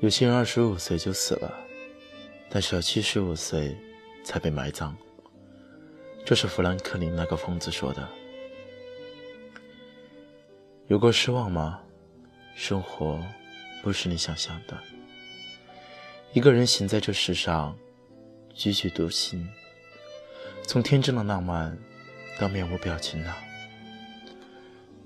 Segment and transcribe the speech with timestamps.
[0.00, 1.54] 有些人二十五岁就死了，
[2.48, 3.76] 但是要七十五岁
[4.24, 4.96] 才被埋葬。
[6.24, 8.08] 这是富兰克林那个疯子说的。
[10.88, 11.80] 有过失望吗？
[12.56, 13.22] 生活
[13.82, 14.76] 不是你想象的。
[16.32, 17.76] 一个人行在这世上，
[18.54, 19.46] 踽踽独行，
[20.62, 21.76] 从天真的浪漫
[22.38, 23.34] 到面无表情的，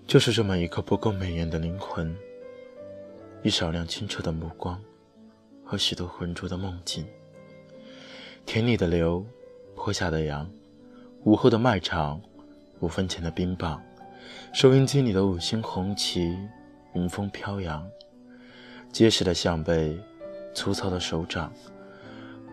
[0.06, 2.14] 就是这么一颗不够美艳的灵魂。
[3.42, 4.80] 一少量清澈的目光，
[5.64, 7.06] 和许多浑浊的梦境。
[8.46, 9.24] 田里的牛，
[9.74, 10.48] 坡下的羊，
[11.24, 12.20] 午后的卖场，
[12.80, 13.82] 五分钱的冰棒，
[14.52, 16.38] 收音机里的五星红旗，
[16.94, 17.86] 迎风飘扬。
[18.92, 19.98] 结实的项背，
[20.54, 21.52] 粗糙的手掌，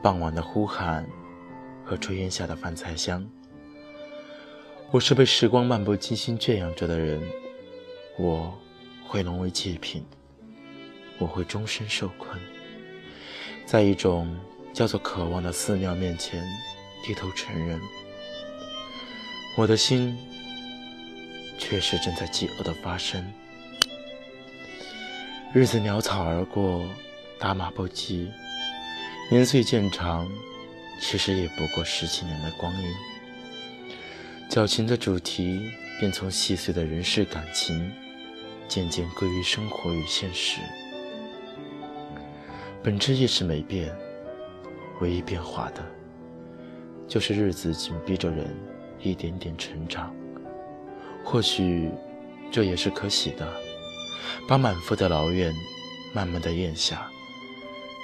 [0.01, 1.05] 傍晚的呼喊，
[1.85, 3.29] 和炊烟下的饭菜香。
[4.89, 7.21] 我是被时光漫不经心圈养着的人，
[8.17, 8.57] 我
[9.07, 10.05] 会沦为祭品。
[11.19, 12.35] 我会终身受困，
[13.63, 14.35] 在一种
[14.73, 16.43] 叫做渴望的寺庙面前
[17.05, 17.79] 低头承认，
[19.55, 20.17] 我的心
[21.59, 23.23] 确实正在饥饿的发生。
[25.53, 26.83] 日子潦草而过，
[27.37, 28.31] 打马不疾，
[29.29, 30.27] 年岁渐长，
[30.99, 32.89] 其实也不过十几年的光阴。
[34.49, 35.69] 矫情的主题
[36.01, 37.91] 便从细碎的人世感情，
[38.67, 40.59] 渐渐归于生活与现实。
[42.81, 43.95] 本质亦是没变，
[44.99, 45.85] 唯一变化的，
[47.07, 48.47] 就是日子紧逼着人
[48.99, 50.11] 一点点成长。
[51.23, 51.91] 或许
[52.51, 53.47] 这也是可喜的，
[54.47, 55.53] 把满腹的劳怨
[56.15, 57.11] 慢慢的咽下。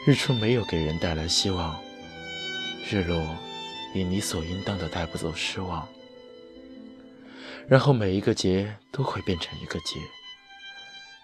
[0.05, 1.75] 日出没有给人带来希望，
[2.91, 3.19] 日落
[3.95, 5.89] 也理所应当的带不走失望。
[7.67, 9.99] 然后每一个结都会变成一个结，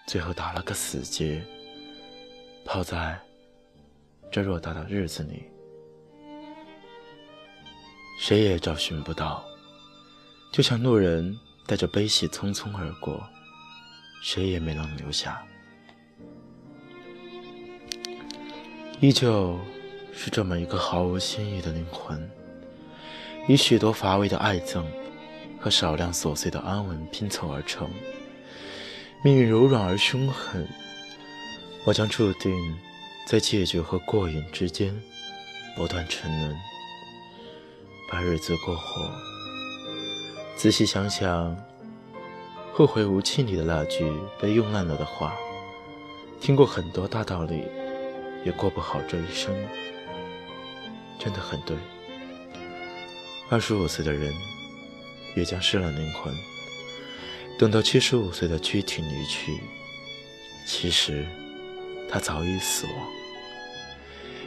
[0.06, 1.42] 最后打了个死结，
[2.64, 3.18] 泡在。
[4.30, 5.44] 这偌大的日子里，
[8.18, 9.44] 谁也找寻不到，
[10.52, 13.22] 就像路人带着悲喜匆匆而过，
[14.24, 15.40] 谁也没能留下。
[18.98, 19.56] 依旧
[20.12, 22.28] 是这么一个毫无新意的灵魂，
[23.46, 24.84] 以许多乏味的爱憎
[25.64, 27.88] 和少量琐碎的安稳拼凑而成。
[29.22, 30.68] 命运柔软而凶狠，
[31.86, 32.52] 我将注定。
[33.26, 34.94] 在戒绝和过瘾之间，
[35.74, 36.54] 不断沉沦，
[38.10, 39.10] 把日子过活。
[40.54, 41.56] 仔细想想
[42.74, 45.34] ，“后会无期”里的那句被用烂了的话，
[46.38, 47.64] 听过很多大道理，
[48.44, 49.56] 也过不好这一生，
[51.18, 51.74] 真的很对。
[53.48, 54.30] 二十五岁的人，
[55.34, 56.34] 也将失了灵魂，
[57.58, 59.60] 等到七十五岁的躯体离去，
[60.66, 61.24] 其实。
[62.06, 62.94] 他早已死亡。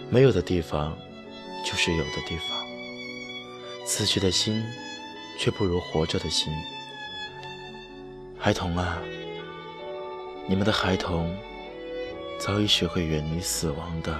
[0.10, 0.98] 没有的地方，
[1.66, 2.66] 就是有的地方。
[3.86, 4.64] 死去的心，
[5.38, 6.54] 却不如活着的心。
[8.38, 9.02] 孩童啊，
[10.48, 11.36] 你们的孩童，
[12.40, 14.18] 早已学会远离死亡的，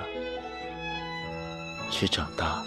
[1.90, 2.62] 去长大。